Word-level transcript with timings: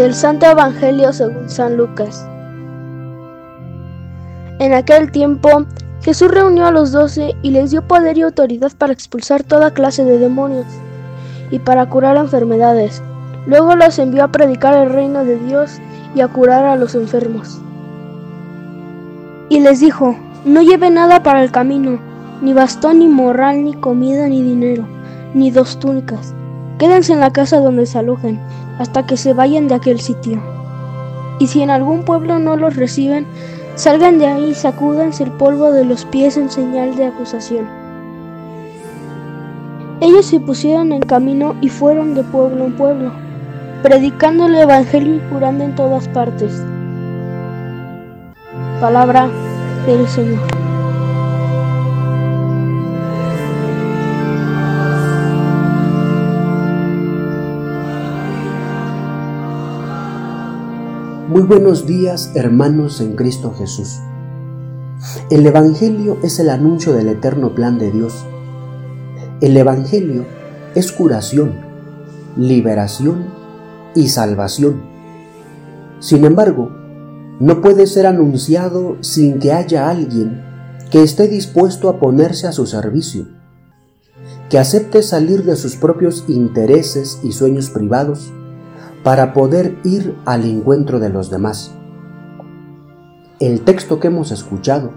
Del 0.00 0.14
Santo 0.14 0.46
Evangelio 0.46 1.12
según 1.12 1.50
San 1.50 1.76
Lucas. 1.76 2.26
En 4.58 4.72
aquel 4.72 5.12
tiempo 5.12 5.66
Jesús 6.00 6.30
reunió 6.30 6.64
a 6.64 6.70
los 6.70 6.90
doce 6.92 7.36
y 7.42 7.50
les 7.50 7.70
dio 7.70 7.86
poder 7.86 8.16
y 8.16 8.22
autoridad 8.22 8.72
para 8.78 8.94
expulsar 8.94 9.42
toda 9.42 9.74
clase 9.74 10.02
de 10.06 10.18
demonios 10.18 10.64
y 11.50 11.58
para 11.58 11.84
curar 11.90 12.16
enfermedades. 12.16 13.02
Luego 13.46 13.76
los 13.76 13.98
envió 13.98 14.24
a 14.24 14.32
predicar 14.32 14.72
el 14.72 14.88
reino 14.88 15.22
de 15.22 15.36
Dios 15.38 15.78
y 16.14 16.22
a 16.22 16.28
curar 16.28 16.64
a 16.64 16.76
los 16.76 16.94
enfermos. 16.94 17.60
Y 19.50 19.60
les 19.60 19.80
dijo, 19.80 20.16
no 20.46 20.62
lleve 20.62 20.88
nada 20.88 21.22
para 21.22 21.42
el 21.42 21.50
camino, 21.50 22.00
ni 22.40 22.54
bastón, 22.54 23.00
ni 23.00 23.08
morral, 23.08 23.64
ni 23.64 23.74
comida, 23.74 24.28
ni 24.28 24.42
dinero, 24.42 24.88
ni 25.34 25.50
dos 25.50 25.78
túnicas. 25.78 26.32
Quédense 26.80 27.12
en 27.12 27.20
la 27.20 27.30
casa 27.30 27.60
donde 27.60 27.84
se 27.84 27.98
alojen 27.98 28.40
hasta 28.78 29.04
que 29.04 29.18
se 29.18 29.34
vayan 29.34 29.68
de 29.68 29.74
aquel 29.74 30.00
sitio. 30.00 30.42
Y 31.38 31.46
si 31.46 31.60
en 31.60 31.68
algún 31.68 32.06
pueblo 32.06 32.38
no 32.38 32.56
los 32.56 32.74
reciben, 32.74 33.26
salgan 33.74 34.18
de 34.18 34.26
ahí 34.26 34.50
y 34.52 34.54
sacúdanse 34.54 35.24
el 35.24 35.30
polvo 35.30 35.72
de 35.72 35.84
los 35.84 36.06
pies 36.06 36.38
en 36.38 36.50
señal 36.50 36.96
de 36.96 37.04
acusación. 37.04 37.66
Ellos 40.00 40.24
se 40.24 40.40
pusieron 40.40 40.92
en 40.92 41.02
camino 41.02 41.54
y 41.60 41.68
fueron 41.68 42.14
de 42.14 42.22
pueblo 42.24 42.64
en 42.64 42.72
pueblo, 42.72 43.12
predicando 43.82 44.46
el 44.46 44.54
Evangelio 44.54 45.16
y 45.16 45.20
curando 45.30 45.64
en 45.64 45.74
todas 45.74 46.08
partes. 46.08 46.62
Palabra 48.80 49.28
del 49.86 50.08
Señor. 50.08 50.59
Buenos 61.50 61.84
días 61.84 62.30
hermanos 62.36 63.00
en 63.00 63.16
Cristo 63.16 63.52
Jesús. 63.52 63.98
El 65.30 65.44
Evangelio 65.44 66.16
es 66.22 66.38
el 66.38 66.48
anuncio 66.48 66.92
del 66.92 67.08
eterno 67.08 67.56
plan 67.56 67.76
de 67.76 67.90
Dios. 67.90 68.24
El 69.40 69.56
Evangelio 69.56 70.26
es 70.76 70.92
curación, 70.92 71.56
liberación 72.36 73.24
y 73.96 74.10
salvación. 74.10 74.80
Sin 75.98 76.24
embargo, 76.24 76.70
no 77.40 77.60
puede 77.60 77.88
ser 77.88 78.06
anunciado 78.06 78.96
sin 79.00 79.40
que 79.40 79.52
haya 79.52 79.90
alguien 79.90 80.44
que 80.92 81.02
esté 81.02 81.26
dispuesto 81.26 81.88
a 81.88 81.98
ponerse 81.98 82.46
a 82.46 82.52
su 82.52 82.64
servicio, 82.64 83.26
que 84.48 84.60
acepte 84.60 85.02
salir 85.02 85.42
de 85.42 85.56
sus 85.56 85.74
propios 85.74 86.26
intereses 86.28 87.18
y 87.24 87.32
sueños 87.32 87.70
privados 87.70 88.32
para 89.02 89.32
poder 89.32 89.78
ir 89.84 90.16
al 90.26 90.44
encuentro 90.44 91.00
de 91.00 91.08
los 91.08 91.30
demás. 91.30 91.72
El 93.38 93.62
texto 93.62 94.00
que 94.00 94.08
hemos 94.08 94.32
escuchado 94.32 94.90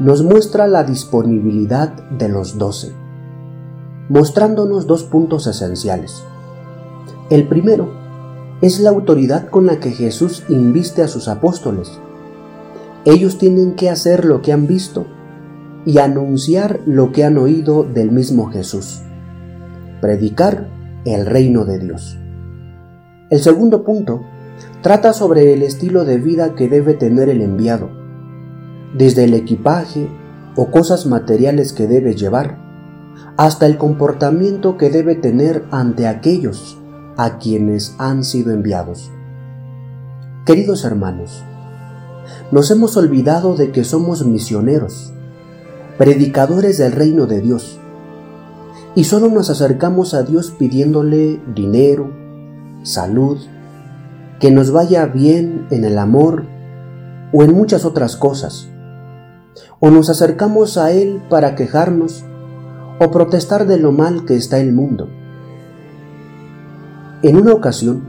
nos 0.00 0.24
muestra 0.24 0.66
la 0.66 0.82
disponibilidad 0.82 1.92
de 2.10 2.28
los 2.28 2.58
doce, 2.58 2.92
mostrándonos 4.08 4.86
dos 4.86 5.04
puntos 5.04 5.46
esenciales. 5.46 6.24
El 7.30 7.46
primero 7.46 7.92
es 8.60 8.80
la 8.80 8.90
autoridad 8.90 9.48
con 9.48 9.66
la 9.66 9.78
que 9.78 9.92
Jesús 9.92 10.42
inviste 10.48 11.02
a 11.02 11.08
sus 11.08 11.28
apóstoles. 11.28 12.00
Ellos 13.04 13.38
tienen 13.38 13.74
que 13.74 13.90
hacer 13.90 14.24
lo 14.24 14.42
que 14.42 14.52
han 14.52 14.66
visto 14.66 15.06
y 15.84 15.98
anunciar 15.98 16.80
lo 16.86 17.12
que 17.12 17.24
han 17.24 17.38
oído 17.38 17.84
del 17.84 18.10
mismo 18.10 18.50
Jesús, 18.50 19.02
predicar 20.00 20.68
el 21.04 21.26
reino 21.26 21.64
de 21.64 21.78
Dios. 21.78 22.18
El 23.32 23.40
segundo 23.40 23.82
punto 23.82 24.20
trata 24.82 25.14
sobre 25.14 25.54
el 25.54 25.62
estilo 25.62 26.04
de 26.04 26.18
vida 26.18 26.54
que 26.54 26.68
debe 26.68 26.92
tener 26.92 27.30
el 27.30 27.40
enviado, 27.40 27.88
desde 28.92 29.24
el 29.24 29.32
equipaje 29.32 30.06
o 30.54 30.70
cosas 30.70 31.06
materiales 31.06 31.72
que 31.72 31.86
debe 31.86 32.14
llevar, 32.14 32.58
hasta 33.38 33.64
el 33.64 33.78
comportamiento 33.78 34.76
que 34.76 34.90
debe 34.90 35.14
tener 35.14 35.64
ante 35.70 36.06
aquellos 36.06 36.78
a 37.16 37.38
quienes 37.38 37.94
han 37.96 38.22
sido 38.22 38.52
enviados. 38.52 39.10
Queridos 40.44 40.84
hermanos, 40.84 41.42
nos 42.50 42.70
hemos 42.70 42.98
olvidado 42.98 43.56
de 43.56 43.72
que 43.72 43.84
somos 43.84 44.26
misioneros, 44.26 45.10
predicadores 45.96 46.76
del 46.76 46.92
reino 46.92 47.24
de 47.24 47.40
Dios, 47.40 47.80
y 48.94 49.04
solo 49.04 49.30
nos 49.30 49.48
acercamos 49.48 50.12
a 50.12 50.22
Dios 50.22 50.50
pidiéndole 50.50 51.40
dinero, 51.54 52.21
salud, 52.82 53.38
que 54.40 54.50
nos 54.50 54.72
vaya 54.72 55.06
bien 55.06 55.66
en 55.70 55.84
el 55.84 55.98
amor 55.98 56.44
o 57.32 57.44
en 57.44 57.54
muchas 57.54 57.84
otras 57.84 58.16
cosas. 58.16 58.68
O 59.80 59.90
nos 59.90 60.10
acercamos 60.10 60.78
a 60.78 60.92
Él 60.92 61.22
para 61.28 61.54
quejarnos 61.54 62.24
o 62.98 63.10
protestar 63.10 63.66
de 63.66 63.78
lo 63.78 63.92
mal 63.92 64.24
que 64.24 64.36
está 64.36 64.58
el 64.58 64.72
mundo. 64.72 65.08
En 67.22 67.36
una 67.36 67.52
ocasión, 67.52 68.02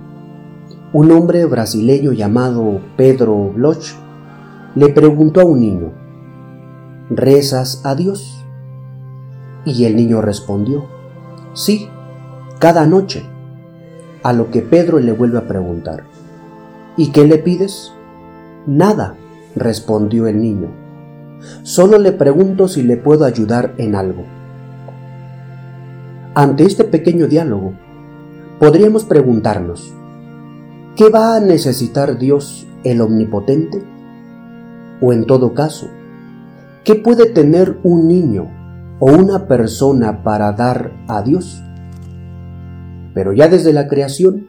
un 0.92 1.12
hombre 1.12 1.46
brasileño 1.46 2.12
llamado 2.12 2.82
Pedro 2.98 3.52
Bloch 3.54 3.94
le 4.76 4.90
preguntó 4.90 5.42
a 5.42 5.46
un 5.46 5.60
niño, 5.60 5.92
¿rezas 7.10 7.82
a 7.86 7.96
Dios? 7.96 8.44
Y 9.66 9.86
el 9.86 9.96
niño 9.96 10.22
respondió, 10.22 10.86
sí, 11.54 11.88
cada 12.60 12.86
noche. 12.86 13.33
A 14.24 14.34
lo 14.34 14.50
que 14.50 14.62
Pedro 14.62 15.00
le 15.00 15.12
vuelve 15.12 15.38
a 15.38 15.48
preguntar, 15.48 16.06
¿Y 16.96 17.12
qué 17.12 17.26
le 17.26 17.40
pides? 17.40 17.92
Nada, 18.68 19.16
respondió 19.56 20.28
el 20.28 20.40
niño. 20.40 20.70
Solo 21.64 21.98
le 21.98 22.12
pregunto 22.12 22.68
si 22.68 22.84
le 22.84 22.98
puedo 22.98 23.26
ayudar 23.26 23.74
en 23.78 23.96
algo. 23.96 24.24
Ante 26.36 26.66
este 26.66 26.84
pequeño 26.84 27.28
diálogo, 27.28 27.74
podríamos 28.60 29.06
preguntarnos, 29.06 29.92
¿qué 30.96 31.10
va 31.10 31.36
a 31.36 31.40
necesitar 31.40 32.20
Dios 32.20 32.68
el 32.84 33.02
Omnipotente? 33.02 33.84
O 35.02 35.14
en 35.14 35.26
todo 35.26 35.56
caso, 35.56 35.88
¿qué 36.84 36.94
puede 36.94 37.26
tener 37.26 37.80
un 37.82 38.08
niño 38.08 38.52
o 39.00 39.12
una 39.12 39.48
persona 39.48 40.24
para 40.24 40.52
dar 40.52 40.92
a 41.08 41.24
Dios? 41.24 41.64
Pero 43.14 43.34
ya 43.34 43.48
desde 43.48 43.74
la 43.74 43.88
creación, 43.88 44.48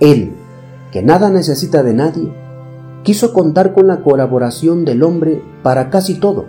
Él, 0.00 0.32
que 0.92 1.02
nada 1.02 1.30
necesita 1.30 1.82
de 1.82 1.94
nadie, 1.94 2.32
quiso 3.02 3.32
contar 3.32 3.74
con 3.74 3.86
la 3.86 4.02
colaboración 4.02 4.84
del 4.84 5.02
hombre 5.02 5.42
para 5.62 5.90
casi 5.90 6.14
todo, 6.14 6.46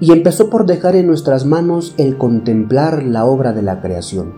y 0.00 0.12
empezó 0.12 0.50
por 0.50 0.66
dejar 0.66 0.96
en 0.96 1.06
nuestras 1.06 1.46
manos 1.46 1.94
el 1.96 2.16
contemplar 2.16 3.02
la 3.04 3.24
obra 3.24 3.52
de 3.52 3.62
la 3.62 3.80
creación. 3.80 4.34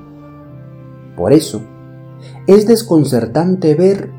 Por 1.16 1.32
eso, 1.32 1.62
es 2.47 2.66
desconcertante 2.66 3.75
ver 3.75 4.11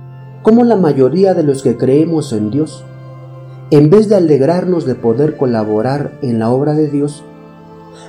cómo 0.42 0.64
la 0.64 0.76
mayoría 0.76 1.34
de 1.34 1.44
los 1.44 1.62
que 1.62 1.78
creemos 1.78 2.34
en 2.34 2.50
Dios, 2.52 2.84
en 3.72 3.90
vez 3.90 4.10
de 4.10 4.16
alegrarnos 4.16 4.86
de 4.86 4.96
poder 4.96 5.38
colaborar 5.38 6.18
en 6.22 6.40
la 6.40 6.50
obra 6.50 6.74
de 6.74 6.88
Dios, 6.88 7.24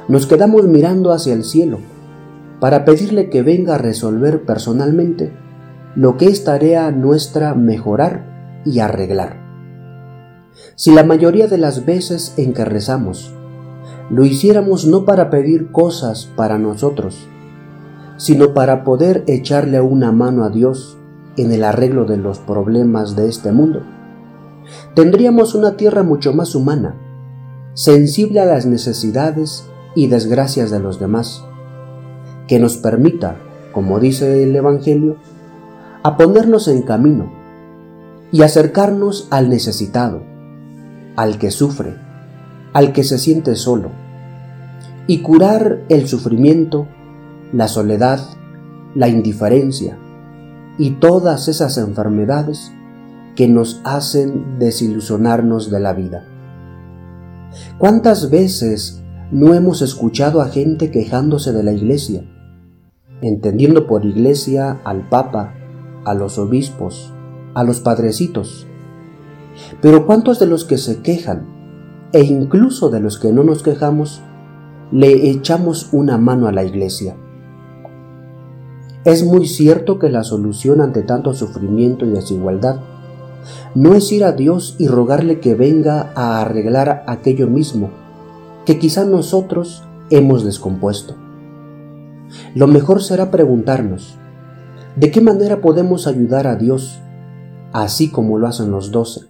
nos 0.08 0.26
quedamos 0.26 0.64
mirando 0.66 1.12
hacia 1.12 1.34
el 1.34 1.44
cielo 1.44 1.78
para 2.60 2.84
pedirle 2.84 3.28
que 3.30 3.42
venga 3.42 3.74
a 3.74 3.78
resolver 3.78 4.44
personalmente 4.44 5.32
lo 5.94 6.16
que 6.16 6.26
es 6.26 6.44
tarea 6.44 6.90
nuestra 6.90 7.54
mejorar 7.54 8.62
y 8.64 8.80
arreglar. 8.80 9.44
Si 10.74 10.92
la 10.92 11.04
mayoría 11.04 11.48
de 11.48 11.58
las 11.58 11.84
veces 11.84 12.34
en 12.36 12.52
que 12.52 12.64
rezamos 12.64 13.32
lo 14.10 14.24
hiciéramos 14.24 14.86
no 14.86 15.04
para 15.04 15.30
pedir 15.30 15.72
cosas 15.72 16.30
para 16.36 16.58
nosotros, 16.58 17.28
sino 18.16 18.54
para 18.54 18.84
poder 18.84 19.24
echarle 19.26 19.80
una 19.80 20.12
mano 20.12 20.44
a 20.44 20.50
Dios 20.50 20.96
en 21.36 21.52
el 21.52 21.64
arreglo 21.64 22.04
de 22.04 22.16
los 22.16 22.38
problemas 22.38 23.16
de 23.16 23.28
este 23.28 23.52
mundo, 23.52 23.82
tendríamos 24.94 25.54
una 25.54 25.76
tierra 25.76 26.02
mucho 26.02 26.32
más 26.32 26.54
humana, 26.54 26.94
sensible 27.74 28.40
a 28.40 28.46
las 28.46 28.64
necesidades 28.64 29.66
y 29.94 30.06
desgracias 30.06 30.70
de 30.70 30.78
los 30.78 31.00
demás, 31.00 31.44
que 32.46 32.58
nos 32.58 32.76
permita, 32.76 33.36
como 33.72 34.00
dice 34.00 34.42
el 34.42 34.54
Evangelio, 34.54 35.16
a 36.02 36.16
ponernos 36.16 36.68
en 36.68 36.82
camino 36.82 37.32
y 38.32 38.42
acercarnos 38.42 39.28
al 39.30 39.48
necesitado, 39.48 40.22
al 41.16 41.38
que 41.38 41.50
sufre, 41.50 41.94
al 42.72 42.92
que 42.92 43.04
se 43.04 43.18
siente 43.18 43.56
solo, 43.56 43.90
y 45.06 45.22
curar 45.22 45.82
el 45.88 46.08
sufrimiento, 46.08 46.86
la 47.52 47.68
soledad, 47.68 48.20
la 48.94 49.08
indiferencia 49.08 49.98
y 50.78 50.92
todas 50.92 51.48
esas 51.48 51.78
enfermedades 51.78 52.72
que 53.34 53.48
nos 53.48 53.80
hacen 53.84 54.58
desilusionarnos 54.58 55.70
de 55.70 55.80
la 55.80 55.92
vida. 55.92 56.24
¿Cuántas 57.78 58.30
veces 58.30 59.02
no 59.30 59.54
hemos 59.54 59.82
escuchado 59.82 60.40
a 60.40 60.48
gente 60.48 60.90
quejándose 60.90 61.52
de 61.52 61.62
la 61.62 61.72
iglesia? 61.72 62.24
Entendiendo 63.22 63.86
por 63.86 64.04
iglesia 64.04 64.80
al 64.84 65.08
Papa, 65.08 65.54
a 66.04 66.14
los 66.14 66.38
obispos, 66.38 67.12
a 67.54 67.64
los 67.64 67.80
padrecitos. 67.80 68.66
Pero 69.80 70.06
¿cuántos 70.06 70.38
de 70.38 70.46
los 70.46 70.64
que 70.64 70.78
se 70.78 71.00
quejan, 71.00 71.46
e 72.12 72.22
incluso 72.22 72.90
de 72.90 73.00
los 73.00 73.18
que 73.18 73.32
no 73.32 73.42
nos 73.42 73.62
quejamos, 73.62 74.22
le 74.92 75.30
echamos 75.30 75.88
una 75.92 76.18
mano 76.18 76.46
a 76.46 76.52
la 76.52 76.64
iglesia? 76.64 77.16
Es 79.04 79.24
muy 79.24 79.46
cierto 79.46 79.98
que 79.98 80.10
la 80.10 80.24
solución 80.24 80.80
ante 80.80 81.02
tanto 81.02 81.32
sufrimiento 81.32 82.04
y 82.04 82.10
desigualdad 82.10 82.80
no 83.74 83.94
es 83.94 84.10
ir 84.10 84.24
a 84.24 84.32
Dios 84.32 84.74
y 84.78 84.88
rogarle 84.88 85.38
que 85.38 85.54
venga 85.54 86.12
a 86.14 86.40
arreglar 86.40 87.04
aquello 87.06 87.46
mismo 87.46 87.90
que 88.64 88.78
quizá 88.80 89.04
nosotros 89.04 89.84
hemos 90.10 90.44
descompuesto. 90.44 91.14
Lo 92.54 92.66
mejor 92.66 93.02
será 93.02 93.30
preguntarnos, 93.30 94.18
¿de 94.96 95.10
qué 95.10 95.20
manera 95.20 95.60
podemos 95.60 96.06
ayudar 96.06 96.46
a 96.46 96.56
Dios 96.56 97.00
así 97.72 98.10
como 98.10 98.38
lo 98.38 98.46
hacen 98.46 98.70
los 98.70 98.90
doce? 98.90 99.22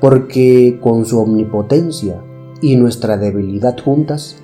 Porque 0.00 0.78
con 0.82 1.06
su 1.06 1.18
omnipotencia 1.20 2.22
y 2.60 2.76
nuestra 2.76 3.16
debilidad 3.16 3.76
juntas, 3.78 4.36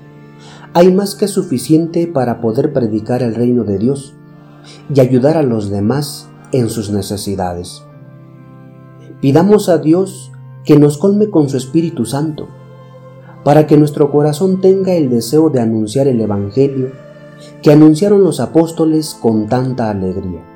hay 0.72 0.92
más 0.92 1.14
que 1.14 1.26
suficiente 1.26 2.06
para 2.06 2.40
poder 2.40 2.72
predicar 2.72 3.22
el 3.22 3.34
reino 3.34 3.64
de 3.64 3.78
Dios 3.78 4.14
y 4.94 5.00
ayudar 5.00 5.36
a 5.36 5.42
los 5.42 5.70
demás 5.70 6.28
en 6.52 6.68
sus 6.68 6.90
necesidades. 6.90 7.82
Pidamos 9.20 9.68
a 9.68 9.78
Dios 9.78 10.32
que 10.64 10.78
nos 10.78 10.98
colme 10.98 11.30
con 11.30 11.48
su 11.48 11.56
Espíritu 11.56 12.04
Santo, 12.04 12.48
para 13.50 13.66
que 13.66 13.76
nuestro 13.76 14.12
corazón 14.12 14.60
tenga 14.60 14.92
el 14.92 15.10
deseo 15.10 15.50
de 15.50 15.60
anunciar 15.60 16.06
el 16.06 16.20
Evangelio 16.20 16.92
que 17.62 17.72
anunciaron 17.72 18.22
los 18.22 18.38
apóstoles 18.38 19.18
con 19.20 19.48
tanta 19.48 19.90
alegría 19.90 20.46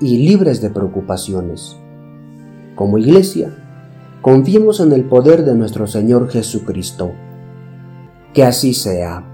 y 0.00 0.18
libres 0.26 0.60
de 0.60 0.70
preocupaciones. 0.70 1.76
Como 2.74 2.98
iglesia, 2.98 3.54
confiemos 4.22 4.80
en 4.80 4.90
el 4.90 5.04
poder 5.04 5.44
de 5.44 5.54
nuestro 5.54 5.86
Señor 5.86 6.28
Jesucristo. 6.30 7.12
Que 8.34 8.42
así 8.42 8.74
sea. 8.74 9.24